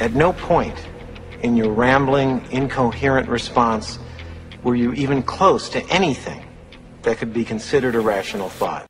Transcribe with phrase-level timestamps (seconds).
[0.00, 0.74] At no point
[1.42, 3.98] in your rambling, incoherent response
[4.62, 6.44] were you even close to anything
[7.02, 8.86] that could be considered a rational thought.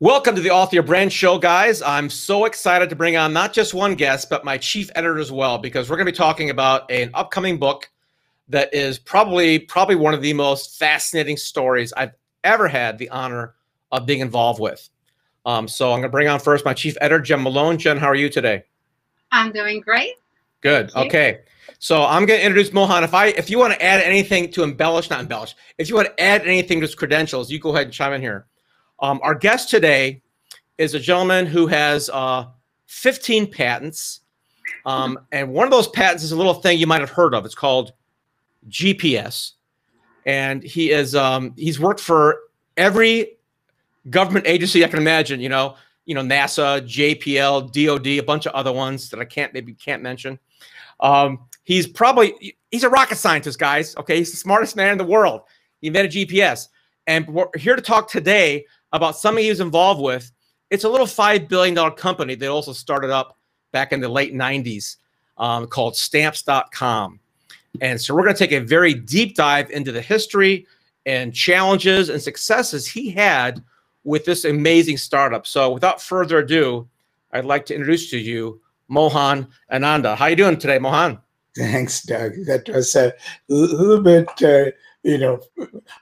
[0.00, 1.80] Welcome to the Author Your Brand Show, guys.
[1.80, 5.32] I'm so excited to bring on not just one guest, but my chief editor as
[5.32, 7.90] well, because we're going to be talking about an upcoming book
[8.48, 12.12] that is probably probably one of the most fascinating stories I've
[12.44, 13.54] ever had the honor
[13.92, 14.88] of being involved with.
[15.46, 17.78] Um, so I'm going to bring on first my chief editor, Jen Malone.
[17.78, 18.64] Jen, how are you today?
[19.32, 20.14] I'm doing great.
[20.60, 20.94] Good.
[20.94, 21.40] Okay.
[21.78, 23.04] So I'm going to introduce Mohan.
[23.04, 26.08] If I if you want to add anything to embellish, not embellish, if you want
[26.08, 28.46] to add anything to his credentials, you go ahead and chime in here.
[29.00, 30.22] Um, our guest today
[30.76, 32.46] is a gentleman who has uh,
[32.86, 34.20] 15 patents.
[34.86, 37.44] Um, and one of those patents is a little thing you might have heard of.
[37.44, 37.92] It's called
[38.68, 39.52] GPS.
[40.26, 42.38] And he is um, he's worked for
[42.76, 43.37] every
[44.10, 48.52] government agency I can imagine, you know, you know, NASA, JPL, DOD, a bunch of
[48.52, 50.38] other ones that I can't maybe can't mention.
[51.00, 53.96] Um, he's probably he's a rocket scientist, guys.
[53.96, 55.42] Okay, he's the smartest man in the world.
[55.80, 56.68] He invented GPS.
[57.06, 60.30] And we're here to talk today about something he was involved with.
[60.70, 63.38] It's a little $5 billion company that also started up
[63.72, 64.96] back in the late 90s
[65.38, 67.20] um, called stamps.com.
[67.80, 70.66] And so we're going to take a very deep dive into the history
[71.06, 73.62] and challenges and successes he had
[74.04, 75.46] with this amazing startup.
[75.46, 76.88] So without further ado,
[77.32, 80.16] I'd like to introduce to you Mohan Ananda.
[80.16, 81.18] How you doing today, Mohan?
[81.56, 82.32] Thanks, Doug.
[82.46, 83.12] That was a
[83.48, 84.70] little bit uh,
[85.08, 85.40] you know,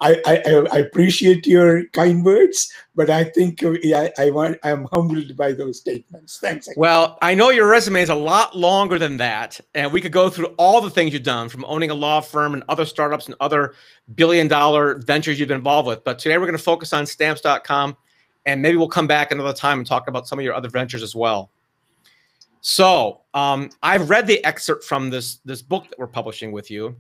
[0.01, 4.89] I, I, I appreciate your kind words, but I think uh, I, I want I'm
[4.93, 6.39] humbled by those statements.
[6.41, 6.69] Thanks.
[6.77, 10.29] Well, I know your resume is a lot longer than that, and we could go
[10.29, 13.37] through all the things you've done, from owning a law firm and other startups and
[13.39, 13.75] other
[14.17, 16.03] billion dollar ventures you've been involved with.
[16.03, 17.97] But today we're going to focus on Stamps.com,
[18.45, 21.05] and maybe we'll come back another time and talk about some of your other ventures
[21.05, 21.51] as well.
[22.61, 26.97] So um, I've read the excerpt from this this book that we're publishing with you.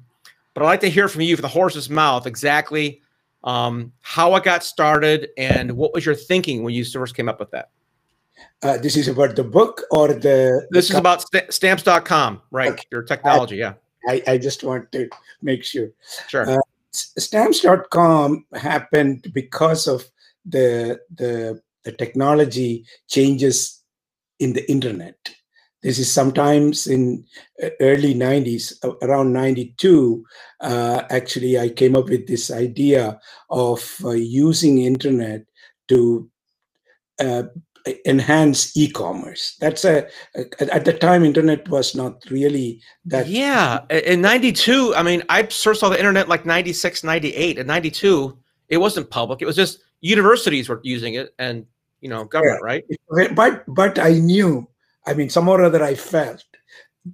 [0.56, 3.02] But I'd like to hear from you, from the horse's mouth, exactly
[3.44, 7.38] um, how it got started and what was your thinking when you first came up
[7.38, 7.68] with that.
[8.62, 10.66] Uh, this is about the book or the.
[10.70, 12.72] This the is about st- stamps.com, right?
[12.72, 12.84] Okay.
[12.90, 13.74] Your technology, I, yeah.
[14.08, 15.10] I, I just want to
[15.42, 15.90] make sure.
[16.26, 16.48] Sure.
[16.48, 16.58] Uh,
[16.90, 20.10] stamps.com happened because of
[20.46, 23.82] the the the technology changes
[24.38, 25.18] in the internet
[25.82, 27.24] this is sometimes in
[27.62, 28.72] uh, early 90s
[29.02, 30.24] around 92
[30.60, 33.18] uh, actually i came up with this idea
[33.50, 35.44] of uh, using internet
[35.88, 36.28] to
[37.20, 37.44] uh,
[38.04, 44.20] enhance e-commerce that's a, a, at the time internet was not really that yeah in
[44.20, 48.36] 92 i mean i first saw the internet like 96 98 and 92
[48.68, 51.64] it wasn't public it was just universities were using it and
[52.00, 52.66] you know government yeah.
[52.66, 54.66] right but but i knew
[55.06, 56.44] I mean, some or other I felt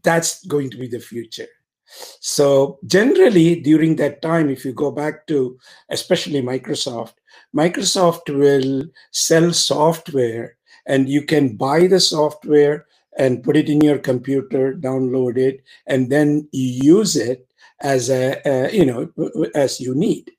[0.02, 1.48] that's going to be the future.
[2.20, 5.58] So, generally, during that time, if you go back to
[5.90, 7.14] especially Microsoft,
[7.54, 12.86] Microsoft will sell software and you can buy the software
[13.18, 17.46] and put it in your computer, download it, and then you use it
[17.80, 19.12] as a, a you know
[19.54, 20.30] as you need.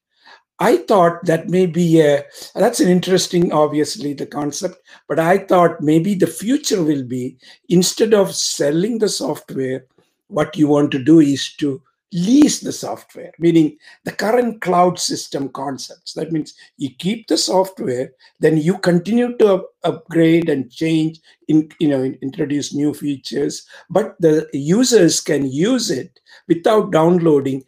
[0.59, 2.23] I thought that maybe a,
[2.55, 4.77] that's an interesting, obviously, the concept,
[5.07, 7.37] but I thought maybe the future will be
[7.69, 9.85] instead of selling the software,
[10.27, 11.81] what you want to do is to
[12.13, 13.75] lease the software, meaning
[14.05, 16.13] the current cloud system concepts.
[16.13, 21.69] That means you keep the software, then you continue to up- upgrade and change, in,
[21.79, 27.63] you know, introduce new features, but the users can use it without downloading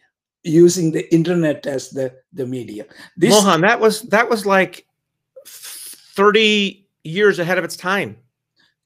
[0.46, 2.86] using the internet as the the media.
[3.18, 4.86] This, Mohan, that was that was like
[5.46, 8.18] thirty years ahead of its time.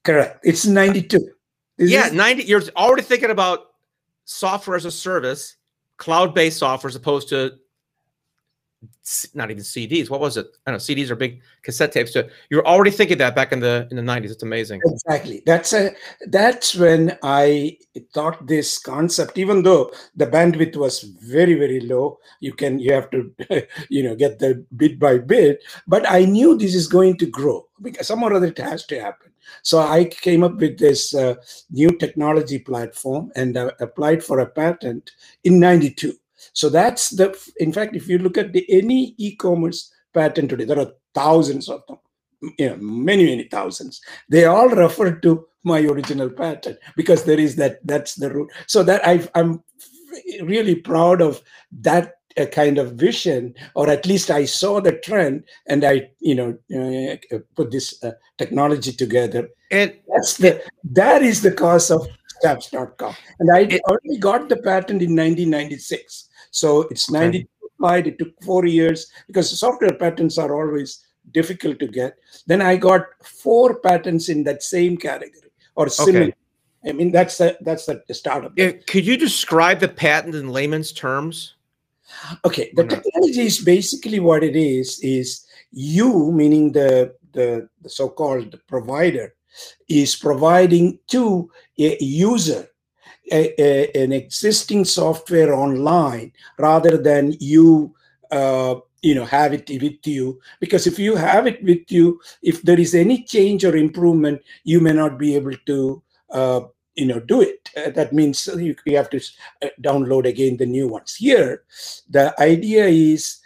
[0.02, 0.40] Correct.
[0.42, 1.30] It's ninety two.
[1.78, 2.44] Yeah, ninety.
[2.44, 3.68] You're already thinking about
[4.24, 5.56] software as a service,
[5.98, 7.58] cloud based software, as opposed to
[9.34, 10.08] not even CDs.
[10.08, 10.46] What was it?
[10.66, 10.78] I don't know.
[10.78, 12.12] CDs are big cassette tapes.
[12.12, 14.30] So you're already thinking that back in the in the 90s.
[14.30, 14.80] It's amazing.
[14.84, 15.42] Exactly.
[15.44, 15.94] That's a
[16.28, 17.78] that's when I
[18.14, 23.10] thought this concept, even though the bandwidth was very, very low, you can you have
[23.10, 23.32] to
[23.90, 27.66] you know get the bit by bit, but I knew this is going to grow
[27.82, 29.30] because some or other it has to happen.
[29.62, 31.34] So I came up with this uh,
[31.70, 35.10] new technology platform and uh, applied for a patent
[35.44, 36.14] in 92
[36.52, 40.78] so that's the, in fact, if you look at the any e-commerce patent today, there
[40.78, 41.98] are thousands of them,
[42.58, 44.00] you know, many, many thousands.
[44.28, 48.50] They all refer to my original patent because there is that, that's the root.
[48.66, 49.62] So that i I'm
[50.42, 51.42] really proud of
[51.80, 56.34] that a kind of vision, or at least I saw the trend, and I, you
[56.34, 56.56] know,
[57.32, 59.48] uh, put this uh, technology together.
[59.70, 62.06] And That's the that is the cause of
[62.38, 63.14] stamps.com.
[63.40, 66.28] And I It- only got the patent in 1996.
[66.50, 67.48] So it's 92
[67.80, 68.06] applied.
[68.06, 72.18] It took four years because software patents are always difficult to get.
[72.46, 76.32] Then I got four patents in that same category or similar.
[76.86, 78.58] I mean, that's the, that's the startup.
[78.58, 81.56] uh, could you describe the patent in layman's terms?
[82.44, 88.58] Okay, the technology is basically what it is, is you, meaning the, the, the so-called
[88.66, 89.34] provider,
[89.88, 92.69] is providing to a user
[93.32, 97.94] a, a- an existing software online rather than you
[98.30, 100.40] uh, you know have it with you.
[100.60, 104.80] Because if you have it with you if there is any change or improvement you
[104.80, 106.60] may not be able to uh,
[106.96, 107.68] you know do it.
[107.76, 109.20] Uh, that means you, you have to
[109.62, 111.14] uh, download again the new ones.
[111.16, 111.64] Here
[112.08, 113.38] the idea is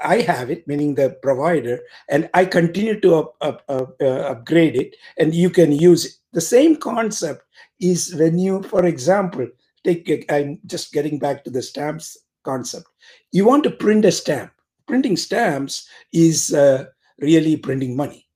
[0.00, 4.76] I have it meaning the provider and i continue to up, up, up, uh, upgrade
[4.76, 6.12] it and you can use it.
[6.32, 7.44] The same concept
[7.80, 9.46] is when you for example
[9.84, 12.86] take I'm just getting back to the stamps concept.
[13.32, 14.52] You want to print a stamp.
[14.86, 16.86] Printing stamps is uh,
[17.20, 18.26] really printing money.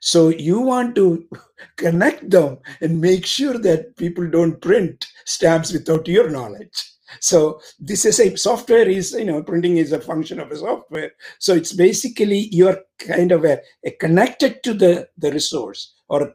[0.00, 1.28] So you want to
[1.76, 6.92] connect them and make sure that people don't print stamps without your knowledge.
[7.20, 11.12] So this is a software is you know printing is a function of a software.
[11.38, 16.34] So it's basically you're kind of a, a connected to the the resource or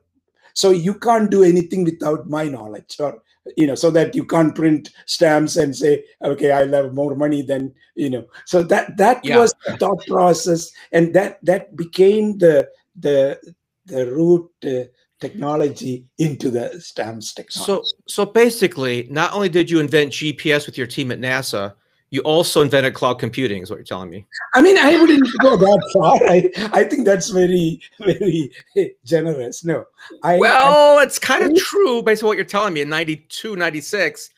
[0.54, 3.22] so you can't do anything without my knowledge or
[3.58, 7.42] you know so that you can't print stamps and say okay i'll have more money
[7.42, 9.38] than you know so that that Yeah.
[9.40, 12.68] was the thought process and that that became the
[13.00, 13.40] the
[13.86, 14.84] the root uh,
[15.20, 20.78] technology into the stamps technology So, so basically, not only did you invent GPS with
[20.78, 21.74] your team at NASA,
[22.12, 23.64] you also invented cloud computing.
[23.64, 24.26] Is what you're telling me?
[24.54, 26.16] I mean, I wouldn't go that far.
[26.30, 28.52] I, I think that's very, very
[29.06, 29.64] generous.
[29.64, 29.86] No,
[30.22, 31.58] I, Well, it's kind of mm-hmm.
[31.58, 32.82] true based on what you're telling me.
[32.82, 34.30] In 92, 96,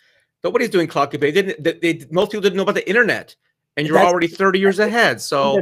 [0.43, 1.33] nobody's doing cloud computing.
[1.33, 3.35] They, didn't, they, they, most people didn't know about the internet,
[3.75, 5.19] and you're already 30 years ahead.
[5.19, 5.59] So,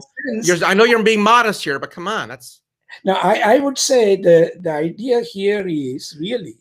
[0.65, 2.59] I know you're being modest here, but come on, that's
[3.05, 6.57] Now, I, I would say the, the idea here is really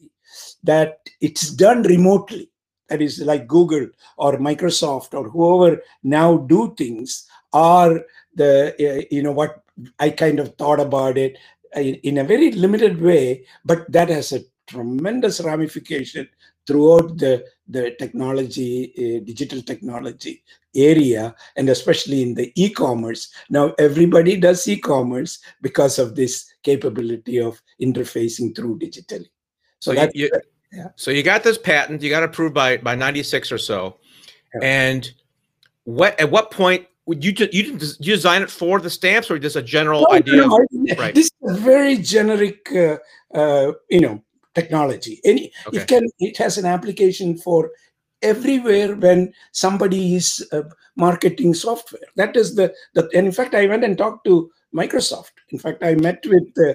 [0.63, 2.50] that it's done remotely.
[2.91, 3.89] That is like Google
[4.19, 8.05] or Microsoft or whoever now do things are
[8.35, 9.63] the, uh, you know, what
[9.99, 11.39] I kind of thought about it
[11.75, 16.29] in, in a very limited way, but that has a tremendous ramification
[16.67, 20.43] throughout the, the technology, uh, digital technology
[20.75, 23.33] area, and especially in the e-commerce.
[23.49, 29.31] Now, everybody does e-commerce because of this capability of interfacing through digitally.
[29.81, 30.31] So So you, that's you,
[30.73, 30.89] yeah.
[30.97, 33.97] so you got this patent, you got approved by by ninety six or so,
[34.55, 34.69] Yeah.
[34.69, 35.11] and
[35.85, 39.39] what at what point would you you didn't you design it for the stamps or
[39.39, 40.37] just a general No, idea?
[40.37, 41.15] no, of- right.
[41.15, 42.99] This is a very generic, uh,
[43.35, 44.23] uh, you know,
[44.55, 45.21] technology.
[45.25, 45.79] Any Okay.
[45.79, 47.71] it can it has an application for
[48.23, 50.63] everywhere when somebody is uh,
[50.97, 52.03] marketing software.
[52.17, 53.09] That is the the.
[53.15, 55.33] And in fact, I went and talked to Microsoft.
[55.49, 56.47] In fact, I met with.
[56.59, 56.75] Uh,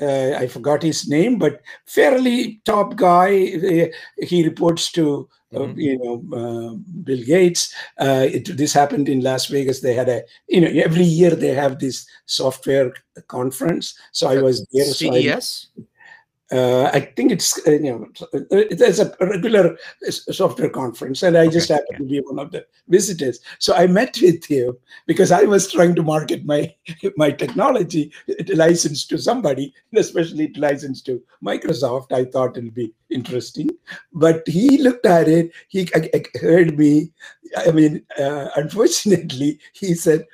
[0.00, 3.52] uh, I forgot his name, but fairly top guy.
[3.54, 3.86] Uh,
[4.24, 5.76] he reports to uh, Mhm.
[5.76, 6.74] you know uh,
[7.04, 7.74] Bill Gates.
[7.98, 9.80] Uh, it, this happened in Las Vegas.
[9.80, 12.92] They had a you know every year they have this software
[13.26, 13.94] conference.
[14.12, 14.84] So I was there.
[14.84, 15.66] So I, CES.
[16.52, 19.76] Uh, I think it's uh, you know uh, there's a regular
[20.08, 23.40] software conference, and I just Okay, happened to be one of the visitors.
[23.58, 24.76] So I met with him
[25.06, 26.74] because I was trying to market my
[27.16, 28.12] my technology
[28.54, 32.12] license to somebody, especially to license to Microsoft.
[32.12, 33.70] I thought it'll be interesting,
[34.12, 35.52] but he looked at it.
[35.68, 37.12] He I- I heard me.
[37.56, 40.26] I mean, uh, unfortunately, he said.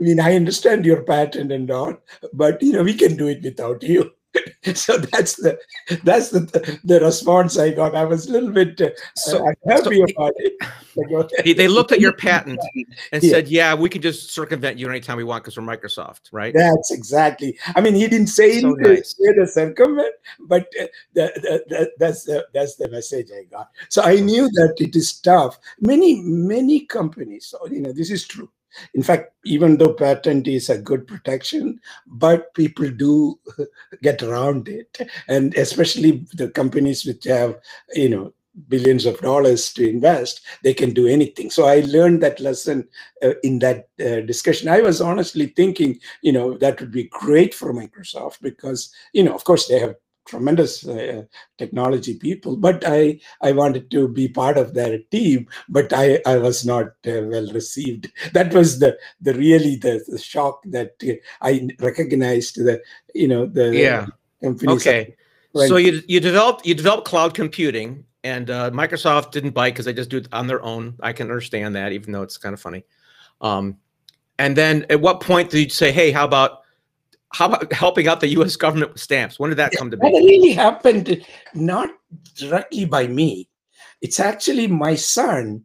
[0.00, 1.96] I mean, I understand your patent and all,
[2.34, 4.12] but you know, we can do it without you.
[4.74, 5.58] so that's the
[6.04, 7.94] that's the the response I got.
[7.94, 10.54] I was a little bit uh, So, unhappy so- about it.
[10.98, 11.52] Like, okay.
[11.52, 12.58] They looked at your patent
[13.12, 13.30] and Yeah.
[13.30, 16.90] said, "Yeah, we can just circumvent you anytime we want because we're Microsoft, right?" That's
[16.90, 17.58] exactly.
[17.74, 19.10] I mean, he didn't say So it to nice.
[19.14, 23.68] say the circumvent, but uh, the, the, the, that's the, that's the message I got.
[23.90, 25.58] So I knew that it is tough.
[25.82, 28.48] Many many companies, so, you know, this is true.
[28.94, 33.38] In fact, even though patent is a good protection, but people do
[34.02, 37.58] get around it, and especially the companies which have,
[37.94, 38.32] you know,
[38.68, 41.50] billions of dollars to invest, they can do anything.
[41.50, 42.88] So I learned that lesson
[43.22, 44.68] uh, in that uh, discussion.
[44.68, 49.34] I was honestly thinking, you know, that would be great for Microsoft because, you know,
[49.34, 51.22] of course they have tremendous uh,
[51.56, 56.36] technology people, but I I wanted to be part of their team, but I I
[56.36, 58.10] was not uh, well received.
[58.32, 62.82] That was the the really the, the shock that uh, I recognized the
[63.14, 64.06] you know the Yeah.
[64.42, 65.16] Okay.
[65.68, 69.94] So you you developed you developed cloud computing, and uh, Microsoft didn't bite because they
[69.94, 70.96] just do it on their own.
[71.00, 72.84] I can understand that, even though it's kind of funny.
[73.40, 73.78] Um,
[74.38, 76.60] and then at what point did you say, "Hey, how about
[77.32, 78.56] how about helping out the U.S.
[78.56, 79.38] government with stamps"?
[79.38, 80.10] When did that come to be?
[80.10, 81.90] That really happened not
[82.34, 83.48] directly by me.
[84.00, 85.62] It's actually my son,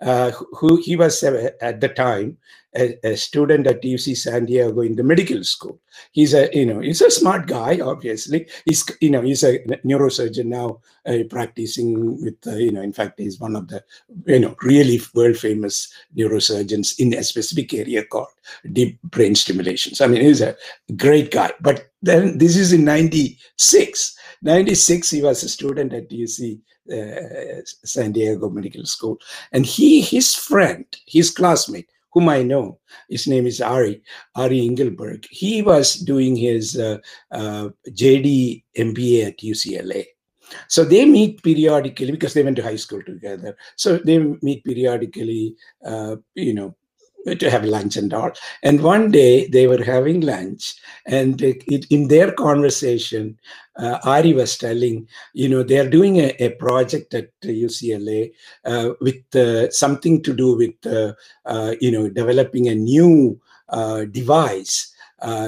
[0.00, 2.38] uh, who he was uh, at the time
[2.76, 5.80] a, a student at UC San Diego in the medical school.
[6.12, 7.80] He's a you know he's a smart guy.
[7.80, 12.92] Obviously, he's you know he's a neurosurgeon now, uh, practicing with uh, you know in
[12.92, 13.82] fact he's one of the
[14.26, 18.28] you know really world famous neurosurgeons in a specific area called
[18.72, 20.00] deep brain stimulations.
[20.00, 20.56] I mean, he's a
[20.96, 21.52] great guy.
[21.60, 24.16] But then this is in 96.
[24.42, 26.60] 96, he was a student at UC
[26.92, 29.18] uh, San Diego Medical School.
[29.52, 34.02] And he, his friend, his classmate, whom I know, his name is Ari,
[34.34, 35.26] Ari Engelberg.
[35.30, 36.98] He was doing his uh,
[37.30, 40.06] uh, JD MBA at UCLA.
[40.68, 43.56] So they meet periodically because they went to high school together.
[43.76, 46.74] So they meet periodically, uh, you know,
[47.26, 48.32] to have lunch and all.
[48.62, 50.74] And one day they were having lunch,
[51.06, 53.38] and it, in their conversation,
[53.76, 58.32] uh, Ari was telling, you know, they are doing a, a project at UCLA
[58.64, 61.12] uh, with uh, something to do with, uh,
[61.46, 64.92] uh, you know, developing a new uh, device.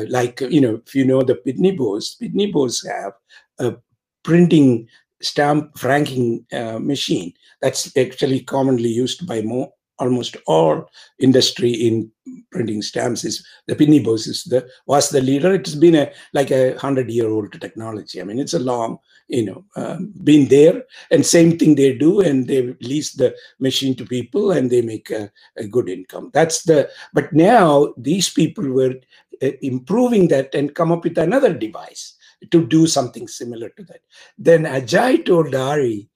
[0.08, 3.12] like, you know, if you know the Pitney Bowes, Pitney Bowes have
[3.58, 3.76] a
[4.22, 4.88] printing
[5.20, 6.44] stamp franking
[6.80, 12.10] machine that's actually commonly used by more almost all industry in
[12.50, 15.54] printing stamps is the Pitney Bowes is the was the leader.
[15.54, 18.20] It's been a like a hundred year old technology.
[18.20, 20.82] I mean, it's a long, you know, um, been there.
[21.10, 25.10] And same thing they do, and they lease the machine to people, and they make
[25.10, 26.30] a, a good income.
[26.34, 26.90] That's the.
[27.12, 28.94] But now these people were
[29.42, 32.16] uh, improving that and come up with another device
[32.50, 34.00] to do something similar to that.
[34.38, 36.08] Then Ajay told Ari,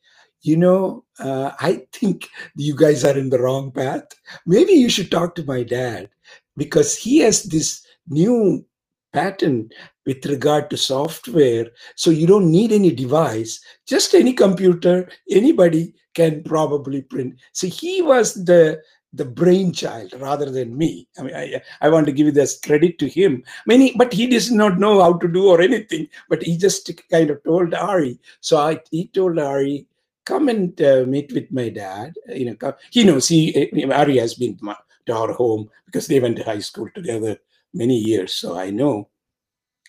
[0.42, 4.04] you know, uh, I think you guys are in the wrong path.
[4.46, 6.08] Maybe you should talk to my dad
[6.56, 8.64] because he has this new
[9.12, 9.70] pattern
[10.04, 11.66] with regard to software.
[11.96, 17.34] So you don't need any device, just any computer, anybody can probably print.
[17.52, 18.80] So he was the
[19.12, 21.08] the brainchild rather than me.
[21.18, 23.42] I mean, I, I want to give this credit to him.
[23.66, 26.08] Many, but he does not know how to do or anything.
[26.28, 28.18] But he just kind of told Ari.
[28.40, 29.86] So I, he told Ari,
[30.26, 32.14] come and uh, meet with my dad.
[32.28, 32.74] You know, come.
[32.90, 36.88] he knows he Ari has been to, our home because they went to high school
[36.94, 37.38] together
[37.72, 38.34] many years.
[38.34, 39.08] So I know.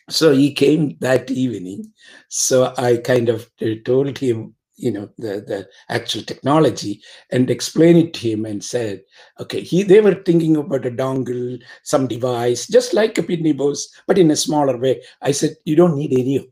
[0.10, 1.92] So he came that evening.
[2.30, 7.02] So I kind of uh, told him, you know, the the actual technology
[7.32, 9.02] and explained it to him and said,
[9.40, 13.90] okay, he they were thinking about a dongle, some device, just like a Pitney Bowes,
[14.06, 15.02] but in a smaller way.
[15.22, 16.46] I said, you don't need any of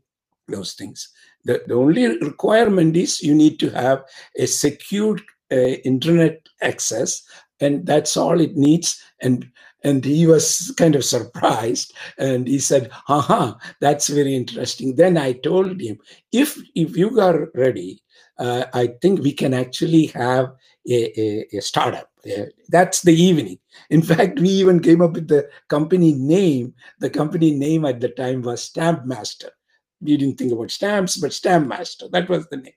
[0.48, 1.08] those things.
[1.46, 4.04] The, the only requirement is you need to have
[4.36, 5.16] a secure
[5.52, 7.22] uh, internet access,
[7.60, 9.00] and that's all it needs.
[9.22, 9.48] And
[9.84, 15.34] and he was kind of surprised, and he said, "Haha, that's very interesting." Then I
[15.34, 15.98] told him,
[16.32, 18.02] if if you are ready,
[18.38, 20.46] uh, I think we can actually have
[20.88, 22.10] a, a, a startup.
[22.26, 23.58] Uh, that's the evening.
[23.90, 26.74] In fact, we even came up with the company name.
[26.98, 29.52] The company name at the time was Stamp Master
[30.00, 32.72] we didn't think about stamps, but Stamp Master, that was the name.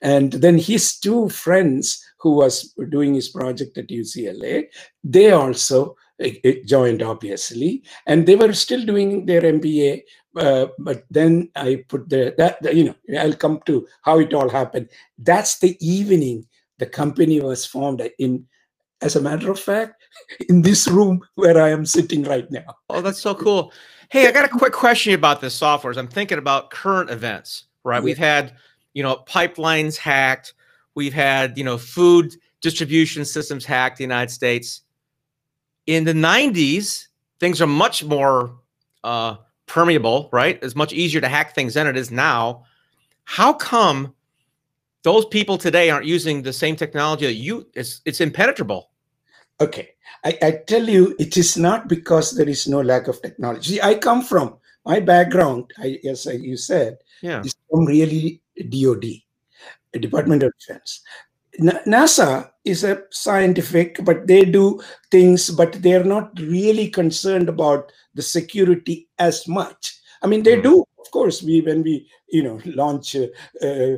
[0.00, 4.66] And then his two friends who was doing his project at UCLA,
[5.02, 6.28] they also uh,
[6.66, 10.02] joined, obviously, and they were still doing their MBA.
[10.36, 14.32] Uh, but then I put the that the, you know I'll come to how it
[14.32, 14.88] all happened.
[15.18, 16.46] That's the evening
[16.78, 18.46] the company was formed in.
[19.02, 20.00] As a matter of fact,
[20.48, 22.76] in this room where I am sitting right now.
[22.88, 23.72] Oh, that's so cool.
[24.12, 25.90] Hey, I got a quick question about this software.
[25.90, 27.96] As I'm thinking about current events, right?
[27.96, 28.04] Yeah.
[28.04, 28.52] We've had,
[28.92, 30.52] you know, pipelines hacked.
[30.94, 34.82] We've had, you know, food distribution systems hacked in the United States.
[35.86, 37.06] In the 90s,
[37.40, 38.58] things are much more
[39.02, 40.58] uh, permeable, right?
[40.60, 42.64] It's much easier to hack things than it is now.
[43.24, 44.14] How come
[45.04, 47.66] those people today aren't using the same technology that you?
[47.72, 48.90] It's it's impenetrable.
[49.62, 49.90] Okay,
[50.24, 53.80] I, I, tell you, it is not because there is no lack of technology.
[53.80, 57.42] I come from my background, I, as you said, yeah.
[57.44, 59.04] is from really DoD,
[60.00, 61.02] Department of Defense.
[61.60, 68.22] NASA is a scientific, but they do things, but they're not really concerned about the
[68.22, 70.00] security as much.
[70.22, 70.62] I mean, they Mm.
[70.62, 70.84] do.
[70.98, 73.26] Of course, we when we you know launch uh,
[73.62, 73.96] uh,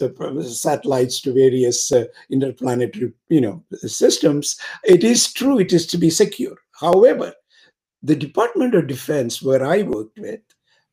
[0.00, 5.58] uh, satellites to various uh, interplanetary you know systems, it is true.
[5.58, 6.56] It is to be secure.
[6.80, 7.32] However,
[8.02, 10.40] the Department of Defense, where I worked with,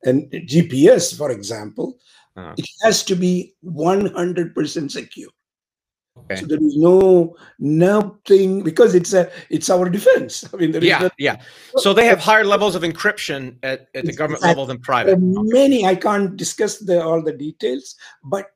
[0.04, 1.98] and GPS, for example,
[2.36, 2.54] Uh-huh.
[2.56, 5.30] it has to be 100% secure.
[6.18, 6.40] Okay.
[6.40, 10.44] So there is no nothing because it's a it's our defense.
[10.52, 11.36] I mean, there is Yeah, no- yeah.
[11.76, 15.18] So they have higher levels of encryption at, at the government level than private.
[15.18, 18.46] Many i can't discuss the, all the details but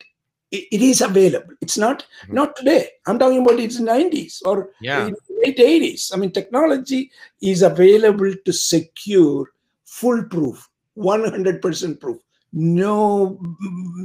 [0.51, 2.35] it, it is available it's not Mhm.
[2.35, 5.11] not today i'm talking about it's 90s or Yeah.
[5.45, 7.11] late 80s i mean technology
[7.41, 9.51] is available to secure
[9.85, 12.21] foolproof 100% proof
[12.53, 13.39] no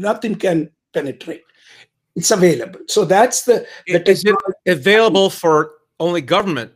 [0.07, 1.43] nothing can penetrate
[2.15, 4.35] it's available so that's the the Is it
[4.67, 6.71] available for only government?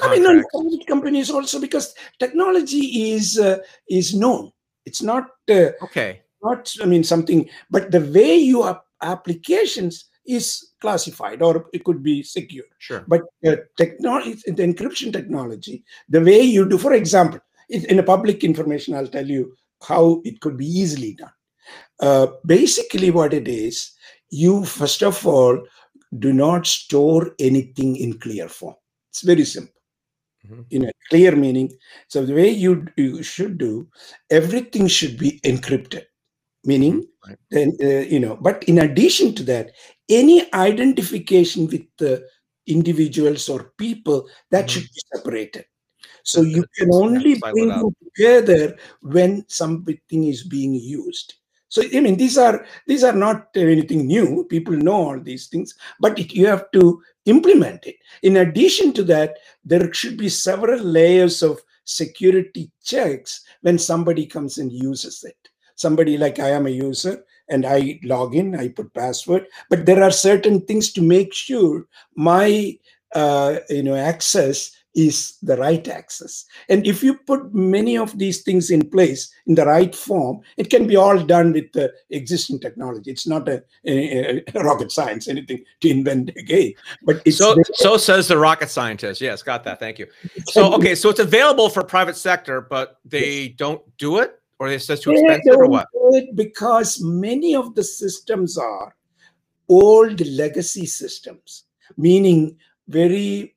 [0.00, 0.54] I mean, contracts?
[0.54, 4.50] non-private companies also because technology is uh, is known.
[4.84, 6.22] It's not uh, Okay.
[6.42, 8.64] not I mean something, but the way you
[9.02, 12.64] applications is classified or it could be secure.
[12.78, 13.04] Sure.
[13.08, 18.02] But uh, technology, the encryption technology, the way you do, for example, in in a
[18.02, 19.54] public information, I'll tell you
[19.86, 21.32] how it could be easily done.
[22.00, 23.92] Uh, basically, what it is,
[24.32, 25.56] you first of all
[26.18, 28.76] do not store anything in clear form.
[29.10, 29.80] It's very simple.
[30.44, 30.66] Mhm.
[30.70, 31.70] In a clear meaning,
[32.08, 33.88] so the way you you should do,
[34.30, 36.04] everything should be encrypted,
[36.64, 37.38] meaning Right.
[37.50, 38.36] then uh, you know.
[38.40, 39.72] But in addition to that,
[40.08, 42.26] any identification with the
[42.66, 44.70] individuals or people that Mhm.
[44.70, 45.66] should be separated.
[46.24, 51.34] So you can only bring them together when something is being used.
[51.72, 54.44] So I mean, these are these are not anything new.
[54.50, 57.96] People know all these things, but it, you have to implement it.
[58.22, 64.58] In addition to that, there should be several layers of security checks when somebody comes
[64.58, 65.48] and uses it.
[65.76, 70.02] Somebody like I am a user and I log in, I put password, but there
[70.02, 72.76] are certain things to make sure my
[73.14, 76.44] uh, you know access is the right access.
[76.68, 80.68] And if you put many of these things in place in the right form, it
[80.70, 83.10] can be all done with the existing technology.
[83.10, 86.74] It's not a, a- a rocket science, anything to invent again.
[87.04, 87.64] But it's So there.
[87.74, 89.20] so says the rocket scientist.
[89.20, 89.80] Yes, got that.
[89.80, 90.06] Thank you.
[90.46, 94.86] So okay, so it's available for private sector, but they don't do it, or it's
[94.86, 95.86] just too They expensive, or what?
[96.34, 98.94] because many of the systems are
[99.68, 101.64] old legacy systems,
[101.96, 102.56] meaning
[102.88, 103.56] very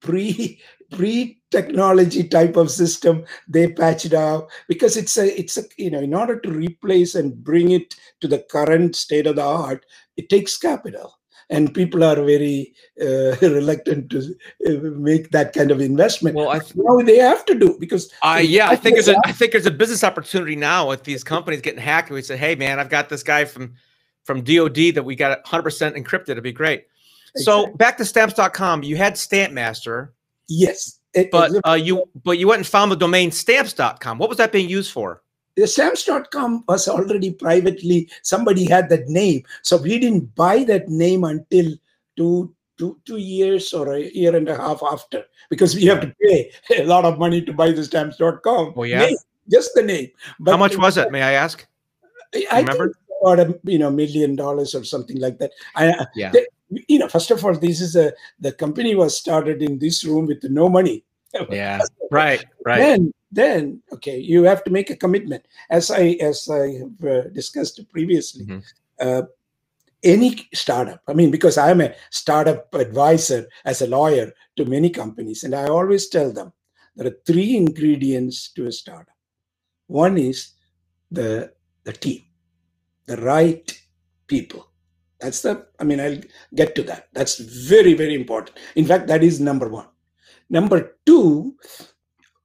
[0.00, 5.90] pre pre technology type of system they patched out because it's a it's a you
[5.90, 9.84] know in order to replace and bring it to the current state of the art
[10.16, 11.18] it takes capital
[11.50, 14.18] and people are very uh, reluctant to
[14.66, 18.40] uh, make that kind of investment Well, I now they have to do because Uh,
[18.42, 21.60] yeah, I think there's a I think there's a business opportunity now with these companies
[21.60, 22.10] getting hacked.
[22.10, 23.74] We say, hey man, I've got this guy from
[24.24, 26.30] from DoD that we got 100 percent encrypted.
[26.30, 26.84] It'd be great.
[27.36, 27.76] So Exactly.
[27.76, 30.10] back to stamps.com, you had Stampmaster,
[30.48, 34.18] yes it- but it's- uh, you but you went and found the domain stamps.com.
[34.18, 35.22] What was that being used for?
[35.56, 41.24] the stamps.com was already privately somebody had that name so we didn't buy that name
[41.24, 41.72] until
[42.16, 46.14] two two two years or a year and a half after because we have to
[46.22, 49.00] pay a lot of money to buy the stamps.com Oh, yeah?
[49.06, 49.16] name,
[49.50, 51.10] just the name but How much was it?
[51.10, 51.66] May I ask?
[52.52, 52.92] I, remember?
[52.94, 56.30] think about a you know million dollars or something like that I, Yeah.
[56.30, 60.04] the- you know first of all this is a the company was started in this
[60.04, 61.04] room with no money
[61.50, 61.80] Yeah.
[62.10, 62.44] Right.
[62.64, 62.78] Right.
[62.78, 67.28] then then okay you have to make a commitment as i as i have uh,
[67.40, 68.62] discussed previously Mhm.
[69.00, 69.22] uh,
[70.02, 75.44] any startup i mean because i'm a startup advisor as a lawyer to many companies
[75.44, 76.52] and i always tell them
[76.96, 79.16] there are three ingredients to a startup
[79.86, 80.38] one is
[81.10, 81.52] the
[81.84, 82.22] the team
[83.06, 83.66] the right
[84.28, 84.62] people
[85.20, 86.20] that's the i mean i'll
[86.54, 87.08] get to that.
[87.12, 88.56] That's very very important.
[88.76, 89.86] In fact that is number one.
[90.50, 91.54] Number two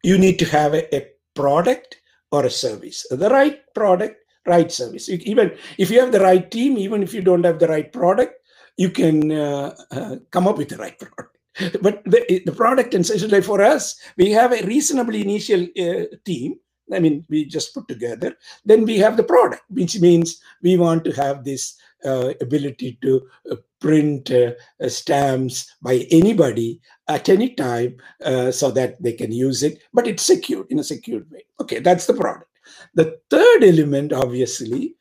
[0.04, 1.98] you need to have a, a product
[2.32, 3.06] or a service.
[3.10, 5.10] The right product right service.
[5.10, 8.34] Even if you have the right team even if you don't have the right product
[8.78, 11.38] you can uh, uh, come up with the right product.
[11.82, 16.56] But the, the product and essentially for us we have a reasonably initial uh, team.
[16.92, 18.36] I mean we just put together.
[18.66, 23.56] Then we have the product which means we want to have this ability to uh,
[23.80, 29.62] print uh, uh, stamps by anybody at any time uh, so that they can use
[29.62, 31.46] it, but it's secured in a secured way.
[31.60, 32.50] Okay, that's the product.
[32.96, 34.96] The third element, obviously,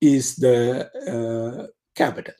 [0.00, 2.34] is the uh, capital,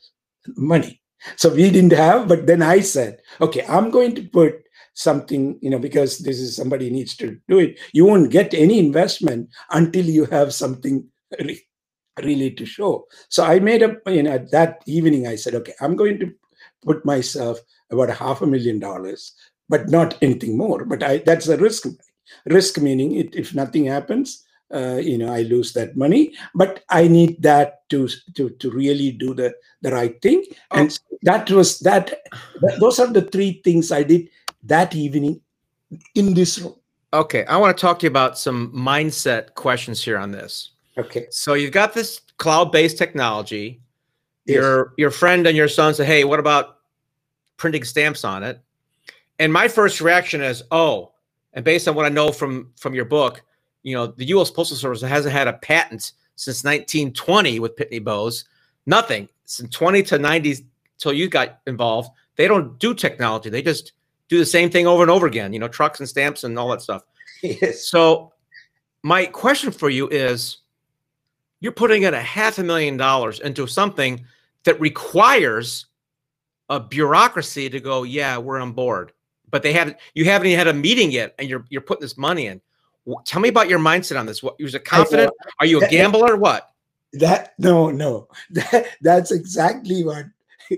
[0.55, 1.01] money.
[1.35, 5.69] So we didn't have, but then I said, okay, I'm going to put something, you
[5.69, 7.79] know, because this is somebody needs to do it.
[7.93, 11.07] You won't get any investment until you have something
[12.23, 13.07] really to show.
[13.29, 16.33] So I made up, you know, that evening I said, okay, I'm going to
[16.83, 17.59] put myself
[17.91, 19.33] about a half a million dollars,
[19.69, 20.85] but not anything more.
[20.85, 21.87] But I that's a risk.
[22.45, 26.33] Risk meaning it, if nothing happens, uh, you know, I lose that money.
[26.53, 30.45] But I need that to to to really do the the right thing.
[30.71, 30.77] Oh.
[30.79, 32.13] And that was that.
[32.61, 34.29] that- Those are the three things I did
[34.63, 35.41] that evening
[36.15, 36.75] in this room.
[37.11, 40.71] Okay, I want to talk to you about some mindset questions here on this.
[40.99, 41.27] Okay.
[41.31, 43.81] So you've got this cloud-based technology.
[44.45, 44.55] Yes.
[44.55, 46.77] Your your friend and your son say, "Hey, what about
[47.57, 48.59] printing stamps on it?"
[49.37, 51.13] And my first reaction is, "Oh."
[51.53, 53.41] And based on what I know from from your book,
[53.83, 54.51] you know, the U.S.
[54.51, 58.45] Postal Service hasn't had a patent since 1920 with Pitney Bowes.
[58.85, 60.63] Nothing since 20 to 90s
[60.97, 62.09] till you got involved.
[62.35, 63.49] They don't do technology.
[63.49, 63.93] They just
[64.29, 65.53] do the same thing over and over again.
[65.53, 67.03] You know, trucks and stamps and all that stuff.
[67.41, 67.85] Yes.
[67.85, 68.33] So,
[69.01, 70.57] my question for you is
[71.59, 74.25] you're putting in a half a million dollars into something
[74.63, 75.87] that requires
[76.69, 79.11] a bureaucracy to go, yeah, we're on board.
[79.51, 82.17] But they haven't, you haven't even had a meeting yet, and you're you're putting this
[82.17, 82.61] money in.
[83.25, 84.43] Tell me about your mindset on this.
[84.43, 85.31] What you're confident?
[85.59, 86.35] Are you a gambler?
[86.35, 86.69] What?
[87.13, 90.25] that no no that, that's exactly what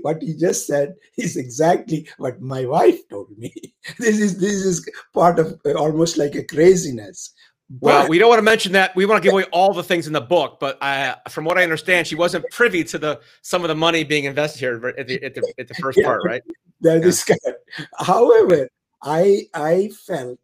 [0.04, 3.54] what he just said is exactly what my wife told me
[4.00, 7.34] this is this is part of almost like a craziness
[7.80, 8.96] Well, But- we don't want to mention that.
[8.96, 11.58] We want to give away all the things in the book, but I, from what
[11.58, 15.08] I understand, she wasn't privy to the some of the money being invested here at
[15.08, 16.06] the at the, at the first Yeah.
[16.06, 16.42] part, right?
[16.82, 17.08] that Yeah.
[17.08, 17.60] is correct.
[17.98, 18.68] However,
[19.04, 20.40] I I felt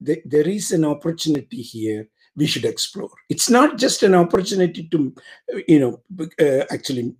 [0.00, 3.10] that there is an opportunity here we should explore.
[3.28, 5.14] It's not just an opportunity to,
[5.66, 6.02] you know,
[6.38, 7.14] uh, actually,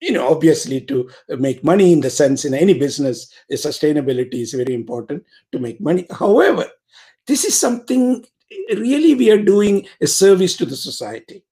[0.00, 4.74] you know, obviously to make money in the sense in any business, sustainability is very
[4.74, 6.06] important to make money.
[6.10, 6.66] However,
[7.26, 8.24] this is something
[8.70, 11.44] really we are doing a service to the society.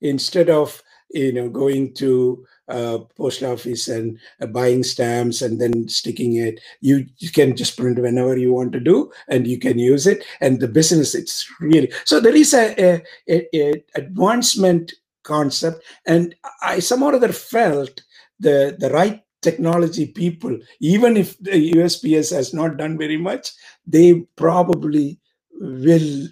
[0.00, 5.86] Instead of you know going to uh, post office and uh, buying stamps and then
[5.88, 10.06] sticking it you, can just print whenever you want to do and you can use
[10.06, 10.24] it.
[10.40, 15.82] And the business it's really so there is a, a, a, a advancement concept.
[16.06, 18.02] And i somehow or other felt
[18.40, 23.50] the the right technology people even if the usps has not done very much
[23.86, 25.20] they probably
[25.60, 26.28] will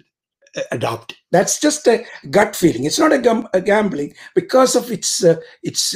[0.71, 5.23] adopt that's just a gut feeling it's not a, gam- a gambling because of its
[5.23, 5.95] uh, its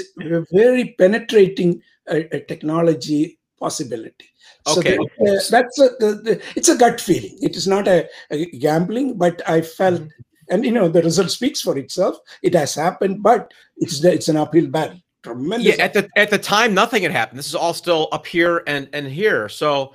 [0.52, 4.26] very penetrating uh, uh, technology possibility
[4.66, 4.98] so Okay.
[4.98, 8.46] that, uh, that's a, the, the, it's a gut feeling it is not a, a
[8.58, 10.54] gambling but i felt Mm-hmm.
[10.54, 14.28] and you know the result speaks for itself it has happened but it's the, it's
[14.30, 17.38] an uphill battle tremendous Yeah, at the at the time, nothing had happened.
[17.40, 19.50] This is all still up here and and here.
[19.50, 19.94] So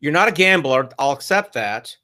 [0.00, 0.88] you're not a gambler.
[0.98, 1.96] I'll accept that.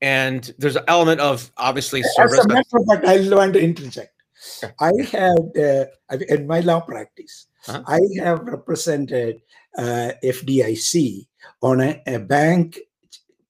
[0.00, 2.38] And there's an element of obviously service.
[2.38, 4.12] As a matter of fact, I want to interject.
[4.80, 5.84] I have, uh,
[6.28, 7.82] in my law practice, Uh-huh.
[7.86, 9.42] I have represented
[9.76, 11.26] uh, FDIC
[11.62, 12.78] on a, a bank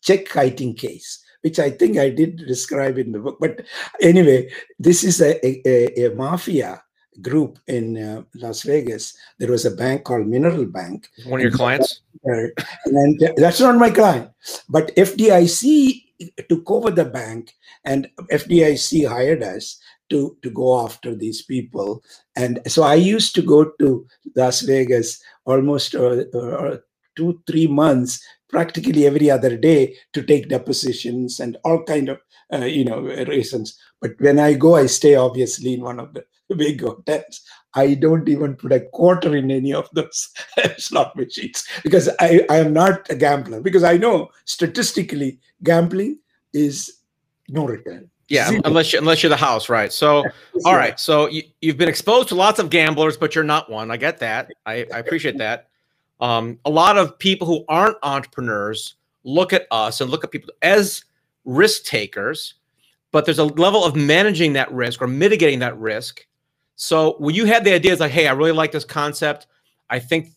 [0.01, 3.37] check kiting case, which I think I did describe in the book.
[3.39, 3.63] But
[4.01, 4.49] anyway,
[4.81, 6.83] this is a, a, a- mafia
[7.21, 9.13] group in uh, Las Vegas.
[9.39, 12.01] There was a bank called Mineral Bank, One of your clients.
[12.25, 12.49] uh,
[12.87, 14.31] and that's not my client.
[14.71, 16.08] But FDIC
[16.49, 17.55] took over the bank,
[17.85, 19.79] and FDIC hired us
[20.11, 22.03] to to go after these people.
[22.37, 26.79] And so I used to go to Las Vegas almost uh, uh,
[27.17, 32.19] two three months, practically every other day, to take depositions and all kind of
[32.53, 33.79] uh, you know reasons.
[34.01, 36.25] But when I go, I stay obviously in one of the
[36.57, 37.41] big hotels.
[37.75, 40.31] I don't even put a quarter in any of those
[40.79, 46.19] slot machines because I, I am not a gambler because I know statistically gambling
[46.53, 47.01] is
[47.49, 48.11] no return.
[48.29, 48.63] Yeah, Zero.
[48.65, 49.93] unless you, unless you're the house, right?
[49.93, 50.25] So
[50.65, 53.91] all right, so you, you've been exposed to lots of gamblers, but you're not one.
[53.91, 54.51] I get that.
[54.67, 55.69] I, I appreciate that.
[56.21, 60.51] Um, a lot of people who aren't entrepreneurs look at us and look at people
[60.63, 61.05] as
[61.45, 62.55] risk takers,
[63.13, 66.27] but there's a level of managing that risk or mitigating that risk.
[66.81, 69.49] So when you had the ideas like, hey, I really like this concept,
[69.91, 70.29] I think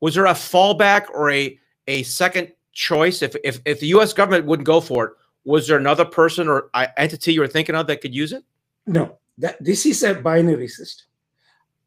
[0.00, 4.12] was there a fallback or a a second choice if if, if the U.S.
[4.12, 5.12] government wouldn't go for it?
[5.44, 8.42] Was there another person or uh, entity you were thinking of that could use it?
[8.86, 11.06] No, that this is a binary system.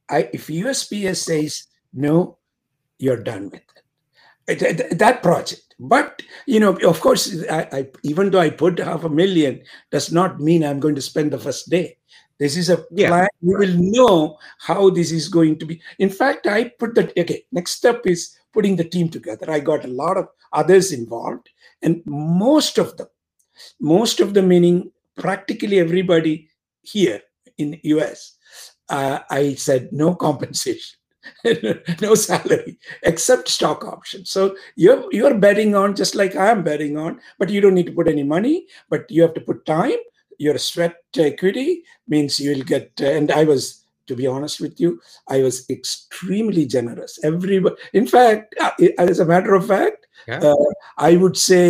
[0.10, 2.38] I, if USPS says no,
[3.00, 3.62] you're done with
[4.48, 4.64] it.
[4.64, 5.76] Uh, th- That project.
[5.78, 10.10] But you know, of course, I, I, even though I put half a million, does
[10.10, 11.98] not mean I'm going to spend the first day.
[12.40, 13.10] This is a Yeah.
[13.10, 13.28] plan.
[13.42, 15.82] You will know how this is going to be.
[16.00, 17.12] In fact, I put that.
[17.18, 19.52] Okay, next step is putting the team together.
[19.52, 21.50] I got a lot of others involved,
[21.82, 23.08] and most of them,
[23.80, 26.50] most of them meaning practically everybody
[26.82, 27.22] here
[27.58, 28.38] in US,
[28.90, 30.96] uh, I said no compensation.
[32.02, 36.98] no salary except stock options so you're you're betting on just like i am betting
[36.98, 39.98] on but you don't need to put any money but you have to put time
[40.40, 45.42] your sweat equity means you'll get and i was to be honest with you i
[45.48, 50.40] was extremely generous everybody in fact uh, as a matter of fact Yeah.
[50.50, 50.70] uh,
[51.10, 51.66] i would say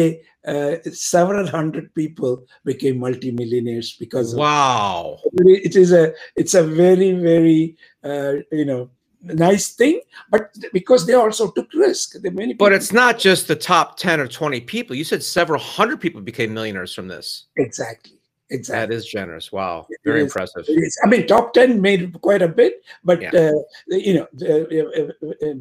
[0.51, 0.75] uh,
[1.15, 2.33] several hundred people
[2.71, 5.19] became multimillionaires because Wow.
[5.67, 7.61] it is a it's a very very
[8.09, 8.89] uh, you know
[9.21, 9.99] nice thing
[10.31, 14.27] but because they also took risk many But it's not just the top 10 or
[14.27, 14.95] 20 people.
[14.95, 17.45] You said several hundred people became millionaires from this.
[17.57, 18.18] exactly
[18.49, 19.51] exactly That is generous.
[19.51, 19.87] Wow.
[20.03, 20.65] Very impressive.
[21.03, 23.31] I mean, top 10 made quite a bit, but, Yeah.
[23.33, 23.51] uh,
[23.87, 24.49] you know, the,
[25.21, 25.53] uh, uh, uh,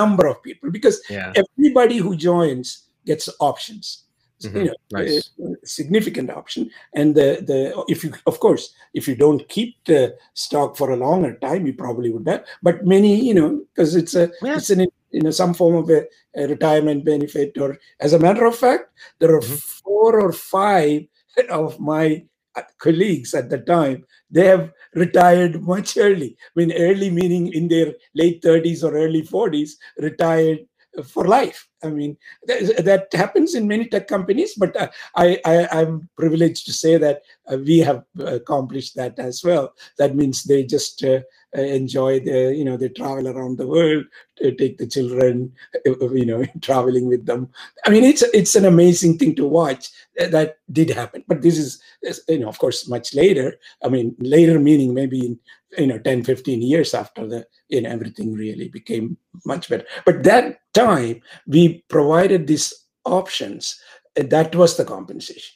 [0.00, 1.32] number of people, because Yeah.
[1.34, 4.04] everybody who joins gets options.
[4.42, 4.54] Mhm.
[4.56, 5.30] You know, Nice.
[5.44, 6.68] uh, significant option.
[6.94, 10.96] And the, the if you, of course, if you don't keep the stock for a
[10.96, 12.44] longer time, you probably would have.
[12.62, 14.56] But many, you know, because it's a, Yeah.
[14.56, 14.80] it's an,
[15.12, 17.56] you know, some form of a, a retirement benefit.
[17.58, 18.90] Or as a matter of fact,
[19.20, 19.58] there are Mhm.
[19.84, 21.02] four or five
[21.50, 22.24] of my
[22.56, 26.36] uh, colleagues at the time they have retired much early.
[26.40, 30.60] I mean early meaning in their late 30s or early 40s retired
[31.04, 32.16] for life i mean
[32.46, 36.96] that, that happens in many tech companies but uh, I, I i'm privileged to say
[36.98, 39.74] that uh, we have accomplished that as well.
[39.98, 41.20] That means they just uh,
[41.54, 44.04] enjoy the you know they travel around the world
[44.36, 45.52] to take the children
[45.86, 47.48] uh, you know traveling with them.
[47.86, 49.90] I mean it's it's an amazing thing to watch
[50.20, 53.58] uh, that did happen but this is is, you know of course much later.
[53.84, 55.38] I mean later meaning maybe in
[55.78, 59.86] you know 10 15 years after the you know everything really became much better.
[60.04, 62.72] But that time we provided these
[63.04, 63.76] options
[64.16, 65.54] and that was the compensation.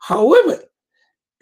[0.00, 0.58] However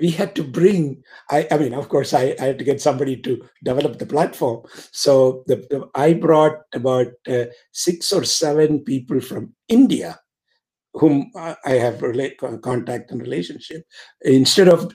[0.00, 3.16] we had to bring i, I mean of course I, I had to get somebody
[3.18, 3.32] to
[3.62, 4.58] develop the platform.
[4.92, 10.18] So the, the- i brought about uh, six or seven people from india
[10.94, 13.82] whom I have rela- co- contact and relationship,
[14.22, 14.92] instead of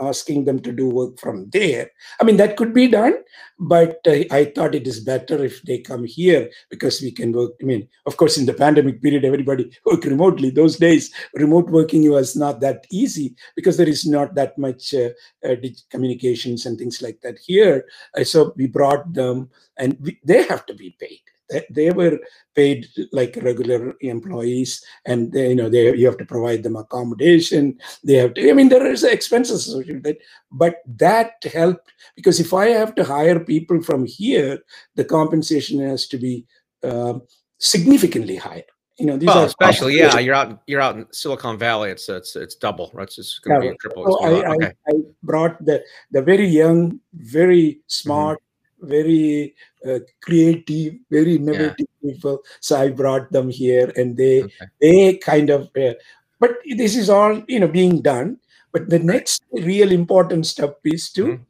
[0.00, 1.90] asking them to do work from there.
[2.20, 3.14] I mean, that could be done,
[3.58, 7.52] but uh, I thought it is better if they come here because we can work.
[7.60, 10.50] I mean, of course, in the pandemic period, everybody worked remotely.
[10.50, 15.10] Those days, remote working was not that easy because there is not that much uh,
[15.44, 15.56] uh,
[15.90, 17.84] communications and things like that here.
[18.16, 21.20] Uh, so we brought them, and we, they have to be paid.
[21.70, 22.18] They, were
[22.54, 27.78] paid like regular employees and they, you know they you have to provide them accommodation
[28.04, 30.18] they have to i mean there is expenses associated with it
[30.50, 34.58] but that helped because if i have to hire people from here
[34.96, 36.46] the compensation has to be
[36.84, 37.22] um,
[37.58, 38.64] significantly higher
[38.98, 41.90] you know these Well, are especially yeah, you're out you're out in Silicon Valley.
[41.90, 42.90] It's it's it's double.
[42.92, 43.04] Right?
[43.04, 43.78] It's just going to be Double.
[43.78, 44.18] triple.
[44.20, 44.28] So I.
[44.28, 44.72] I, okay.
[44.86, 48.41] I brought the the very young, very smart, Mm-hmm.
[48.82, 49.54] Very
[49.86, 52.42] uh, creative, very innovative people.
[52.60, 54.66] So I brought them here, and they okay.
[54.80, 55.70] they kind of.
[55.76, 55.94] Uh,
[56.40, 58.38] but this is all you know being done.
[58.72, 61.24] But the next real important step is to.
[61.24, 61.40] Mhm.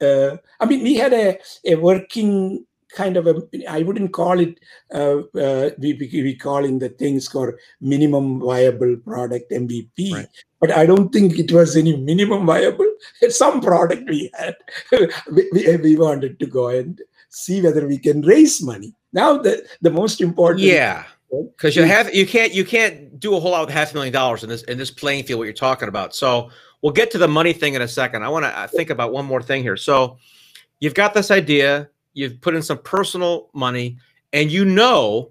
[0.00, 3.42] Uh, I mean, we had a a working kind of a.
[3.68, 4.58] I wouldn't call it.
[4.92, 10.12] Uh, uh, we we we call in the things called minimum viable product MVP.
[10.12, 10.28] Right.
[10.60, 12.90] But I don't think it was any minimum viable.
[13.28, 14.56] Some product we had.
[15.32, 18.94] we, we, we wanted to go and see whether we can raise money.
[19.12, 20.64] Now the the most important.
[20.64, 23.94] Yeah, because you have you can't you can't do a whole lot with half a
[23.94, 25.38] million dollars in this in this playing field.
[25.38, 26.14] What you're talking about.
[26.14, 26.50] So
[26.82, 28.22] we'll get to the money thing in a second.
[28.22, 29.76] I want to think about one more thing here.
[29.76, 30.18] So
[30.80, 31.88] you've got this idea.
[32.18, 33.96] You've put in some personal money,
[34.32, 35.30] and you know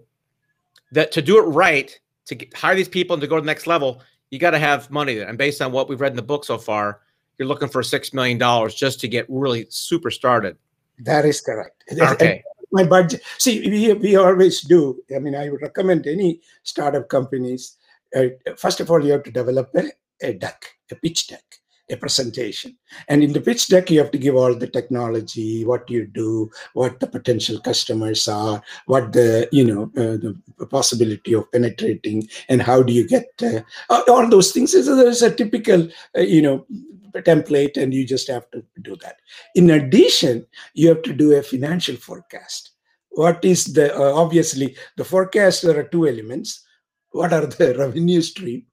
[0.94, 3.46] that to do it right, to get, hire these people and to go to the
[3.46, 5.28] next level, you got to have money there.
[5.28, 7.02] And based on what we've read in the book so far,
[7.38, 10.56] you're looking for six million dollars just to get really super started.
[11.00, 11.84] That is correct.
[11.92, 12.42] Okay.
[12.72, 13.22] my budget.
[13.38, 15.04] See, we, we always do.
[15.14, 17.76] I mean, I would recommend any startup companies.
[18.16, 21.44] Uh, first of all, you have to develop a, a deck, a pitch deck,
[21.90, 22.78] a presentation.
[23.08, 26.52] And in the pitch deck, you have to give all the technology, what you do,
[26.74, 30.38] what the potential customers are, what the you know uh, the
[30.70, 33.62] possibility of penetrating, and how do you get uh,
[34.08, 34.72] all those things.
[34.72, 36.66] So there's a typical uh, you know
[37.14, 39.18] template, and you just have to do that.
[39.56, 42.72] In addition, you have to do a financial forecast.
[43.10, 45.64] What is the uh, obviously the forecast?
[45.64, 46.66] There are two elements.
[47.12, 48.66] What are the revenue stream?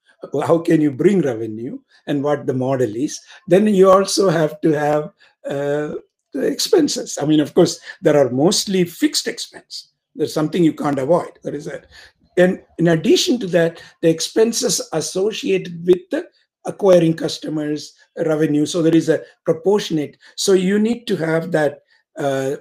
[0.46, 3.20] How can you bring revenue, and what the model is?
[3.48, 5.04] Then you also have to have
[5.44, 5.94] uh,
[6.32, 7.18] the expenses.
[7.20, 9.92] I mean, of course, there are mostly fixed expense.
[10.14, 11.38] There's something you can't avoid.
[11.42, 11.86] There is that
[12.36, 16.26] and in addition to that, the expenses associated with the
[16.66, 18.66] acquiring customers, revenue.
[18.66, 20.16] So there is a proportionate.
[20.36, 21.82] So you need to have that
[22.18, 22.56] uh,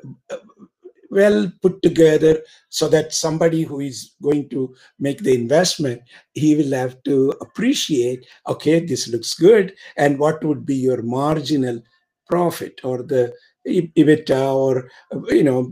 [1.14, 6.02] well put together so that somebody who is going to make the investment
[6.34, 11.82] he will have to appreciate okay this looks good and what would be your marginal
[12.30, 13.34] profit or the
[13.68, 14.90] EBITDA or
[15.30, 15.72] you know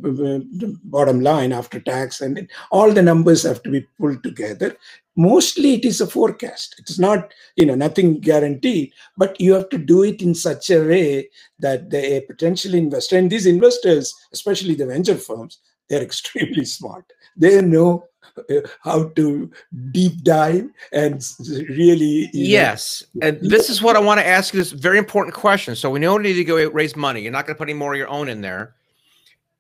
[0.86, 4.76] bottom line after tax and all the numbers have to be pulled together
[5.16, 6.76] mostly it is a forecast.
[6.80, 10.80] It's not you know nothing guaranteed but you have to do it in such a
[10.80, 15.60] way that the potential investor and these investors especially the venture firms
[15.92, 17.06] they're extremely smart.
[17.38, 18.08] They know
[18.50, 19.52] uh, how to
[19.92, 21.22] deep dive and
[21.70, 25.36] really yes know, and this is what i want to ask you this very important
[25.36, 25.76] question.
[25.76, 27.22] So we know you need to go raise money.
[27.22, 28.74] You're not going to put any more of your own in there.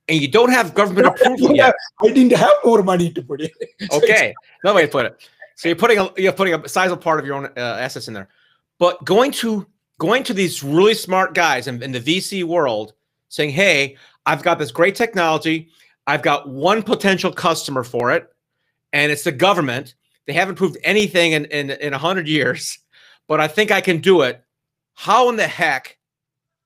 [0.08, 1.76] And you don't have government approval yet.
[2.02, 3.50] i didn't have more money to put in.
[3.92, 4.34] Okay
[4.64, 5.30] no way to put it
[5.62, 8.14] so you're putting a you're putting a sizable part of your own uh, assets in
[8.14, 8.30] there
[8.80, 9.66] but going to
[10.00, 12.94] going to these really smart guys in, in the vc world
[13.30, 13.96] saying hey
[14.26, 15.70] i've got this great technology
[16.08, 18.32] i've got one potential customer for it
[18.94, 19.96] and it's the government.
[20.28, 22.80] They haven't proved anything in in in hundred years,
[23.28, 24.44] but I think I can do it.
[24.94, 25.98] How in the heck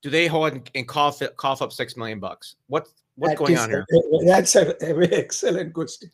[0.01, 2.55] do they hold and, and cough cough up six million bucks?
[2.67, 3.85] What what's that going on here?
[4.25, 6.11] That's a, a, very excellent question.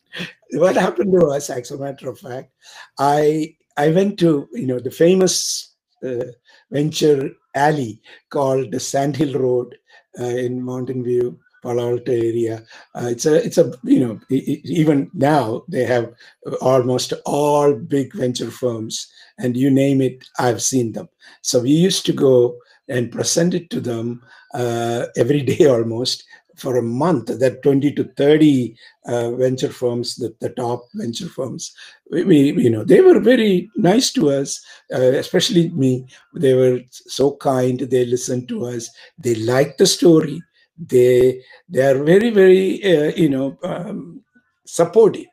[0.52, 2.52] What happened to us, as a matter of fact,
[2.98, 6.24] I I went to you know the famous uh,
[6.70, 9.76] venture alley called the Sandhill Road
[10.18, 12.64] uh, in Mountain View, Palo Alto area.
[12.94, 16.12] Uh, it's a it's a you know even now they have
[16.60, 21.08] almost all big venture firms, and you name it, I've seen them.
[21.42, 24.22] So we used to go and present it to them
[24.54, 26.24] uh, every day almost
[26.62, 31.74] for a month that 20 to 30 uh, venture firms the, the top venture firms.
[32.10, 36.06] We, we, you know they were very nice to us uh, especially me.
[36.34, 37.80] They were so kind.
[37.80, 38.90] They listened to us.
[39.18, 40.42] They liked the story.
[40.78, 44.22] They they are very very uh, you know um,
[44.66, 45.26] supportive.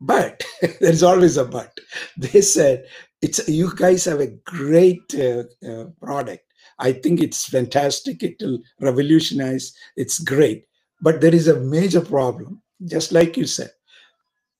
[0.00, 0.42] But
[0.80, 1.72] there's always a but.
[2.16, 2.84] They said
[3.22, 6.44] it's you guys have a great uh, uh, product
[6.82, 8.22] i think it's fantastic.
[8.22, 9.72] It will revolutionize.
[9.96, 10.66] It's great.
[11.00, 13.70] But there is a major problem just like you said.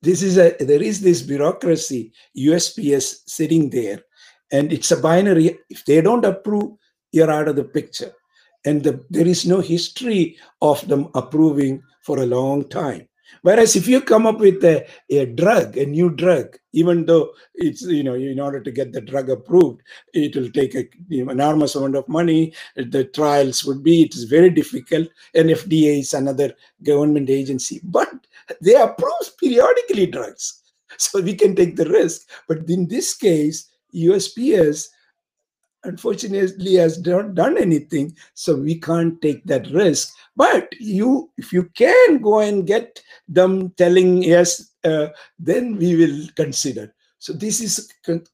[0.02, 4.00] This is a there is this bureaucracy usps sitting there
[4.50, 5.58] and it's a binary.
[5.68, 6.72] If they don't approve
[7.12, 8.12] you're out of the picture.
[8.64, 13.08] And the, there is no history of them approving for a long time
[13.40, 17.82] whereas if you come up with a, a drug a new drug even though it's
[17.82, 19.80] you know in order to get the drug approved
[20.12, 22.52] it will take a you know, enormous amount of money.
[22.76, 25.08] The trials would be it is very difficult.
[25.34, 27.80] And fda is another government agency.
[27.84, 28.10] But
[28.60, 30.58] they approve periodically drugs.
[30.98, 32.28] So we can take the risk.
[32.46, 34.88] But in this case usps
[35.84, 40.14] unfortunately has not done anything so we can't take that risk.
[40.36, 46.28] But you if you can go and get them telling yes uh, then we will
[46.36, 46.94] consider.
[47.18, 48.24] So this is con-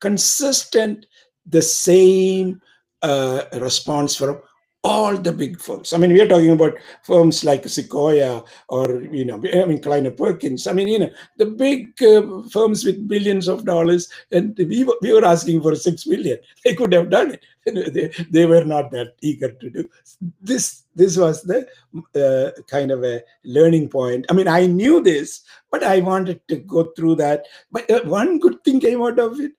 [0.00, 1.06] consistent
[1.46, 2.60] the same
[3.02, 4.40] uh, response from
[4.86, 5.92] all the big firms.
[5.92, 10.12] I mean, we are talking about firms like Sequoia or, you know, I mean, Kleiner
[10.12, 10.68] Perkins.
[10.68, 14.96] I mean, you know, the big uh, firms with billions of dollars, and we, were,
[15.02, 16.38] we were asking for six million.
[16.64, 17.44] They could have done it.
[17.94, 19.90] they, they were not that eager to do.
[20.40, 21.66] This this was the
[22.14, 24.24] uh, kind of a learning point.
[24.30, 27.44] I mean, I knew this, but I wanted to go through that.
[27.72, 29.52] But uh, one good thing came out of it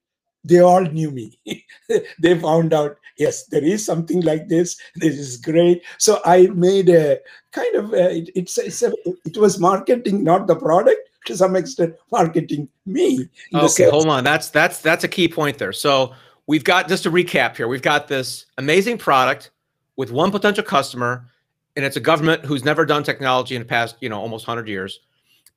[0.48, 1.38] they all knew me.
[2.20, 4.80] they found out, yes, there is something like this.
[4.96, 5.84] This is great.
[5.98, 7.20] So I made a
[7.52, 8.94] kind of a, it, it's, it's a,
[9.26, 11.02] it was marketing, not the product.
[11.26, 13.28] To some extent, marketing me.
[13.54, 14.24] Okay, hold on.
[14.24, 15.74] That's that's that's a key point there.
[15.74, 16.14] So
[16.46, 17.68] we've got just to recap here.
[17.68, 19.52] We've got this amazing product
[19.98, 21.28] with one potential customer,
[21.76, 24.70] and it's a government who's never done technology in the past, you know, almost 100
[24.70, 25.02] years.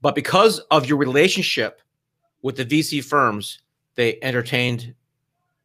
[0.02, 1.80] But because of your relationship
[2.42, 3.60] with the VC firms,
[3.94, 4.94] they entertained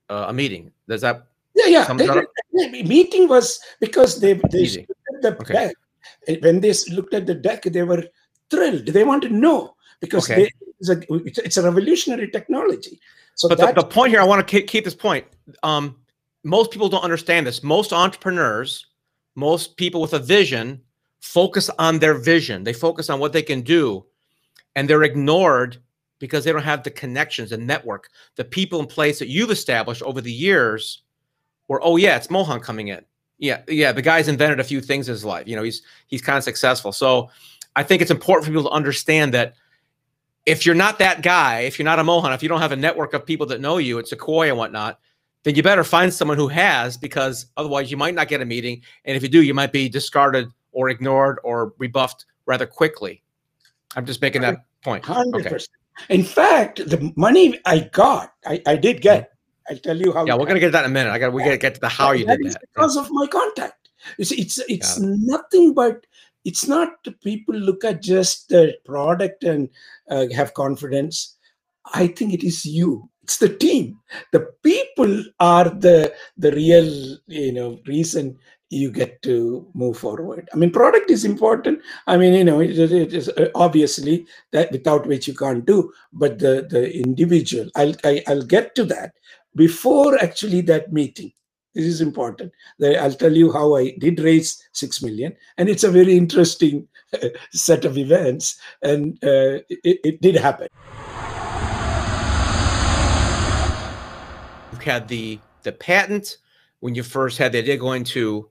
[0.09, 0.71] uh, a meeting.
[0.87, 1.27] Does that?
[1.55, 1.93] Yeah, yeah.
[1.93, 4.85] They, they, meeting was because they they
[5.21, 5.53] the okay.
[5.53, 6.41] deck.
[6.41, 8.03] When they looked at the deck, they were
[8.49, 8.87] thrilled.
[8.87, 10.43] They wanted to know because okay.
[10.43, 12.99] they, it's, a, it's a revolutionary technology.
[13.35, 15.25] So but the, the, point here, I want to keep, this point.
[15.63, 15.97] Um,
[16.43, 17.63] most people don't understand this.
[17.63, 18.85] Most entrepreneurs,
[19.35, 20.81] most people with a vision,
[21.19, 22.63] focus on their vision.
[22.63, 24.05] They focus on what they can do,
[24.75, 25.77] and they're ignored
[26.19, 30.01] because they don't have the connections and network, the people in place that you've established
[30.03, 31.01] over the years.
[31.67, 33.03] Where oh yeah, it's Mohan coming in.
[33.37, 35.47] Yeah, yeah, the guy's invented a few things in his life.
[35.47, 36.91] You know, he's he's kind of successful.
[36.91, 37.29] So
[37.75, 39.55] I think it's important for people to understand that
[40.45, 42.77] if you're not that guy, if you're not a Mohan, if you don't have a
[42.77, 44.99] network of people that know you, it's a Sequoia and whatnot,
[45.43, 48.81] then you better find someone who has, because otherwise you might not get a meeting.
[49.05, 53.23] And if you do, you might be discarded or ignored or rebuffed rather quickly.
[53.95, 55.03] I'm just making that point.
[55.03, 55.57] Hundred Okay.
[56.09, 59.31] In fact, the money I got, I, I did get.
[59.69, 60.25] I'll tell you how.
[60.25, 61.11] Yeah, we're gonna get that in a minute.
[61.11, 62.61] I got we gotta get to the how you that did that.
[62.73, 63.89] because of my contact.
[64.17, 66.05] You see, it's it's Got nothing but
[66.43, 66.89] it's not
[67.23, 69.69] people look at just the product and
[70.09, 71.37] uh, have confidence.
[71.93, 73.09] I think it is you.
[73.23, 73.99] It's the team.
[74.31, 78.37] The people are the the real you know reason
[78.75, 80.49] you get to move forward.
[80.53, 81.81] I mean, product is important.
[82.07, 85.91] I mean, you know, it, it is uh, obviously that without which you can't do.
[86.11, 89.13] But the the individual, I'll I, I'll get to that
[89.55, 91.31] before actually that meeting.
[91.73, 92.53] This is important.
[92.81, 96.87] I'll tell you how I did raise six million, and it's a very interesting
[97.51, 100.67] set of events, and uh, it, it did happen.
[104.71, 106.37] You had the the patent
[106.79, 108.49] when you first had the idea going to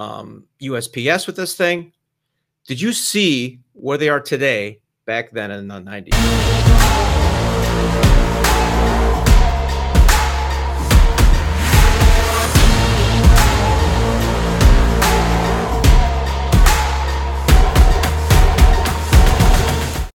[0.00, 1.92] um, USPS with this thing.
[2.66, 6.59] Did you see where they are today back then in the 90s?